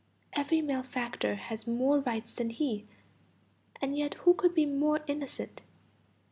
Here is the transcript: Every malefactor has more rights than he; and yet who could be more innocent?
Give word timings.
Every 0.33 0.63
malefactor 0.63 1.35
has 1.35 1.67
more 1.67 1.99
rights 1.99 2.33
than 2.33 2.49
he; 2.49 2.87
and 3.79 3.95
yet 3.95 4.15
who 4.15 4.33
could 4.33 4.55
be 4.55 4.65
more 4.65 5.01
innocent? 5.05 5.61